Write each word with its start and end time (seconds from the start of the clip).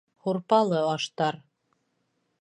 Һурпалы 0.27 0.79
аштар 0.93 1.39